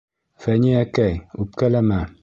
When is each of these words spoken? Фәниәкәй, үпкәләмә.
Фәниәкәй, 0.45 1.21
үпкәләмә. 1.45 2.05